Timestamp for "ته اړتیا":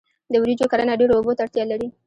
1.37-1.63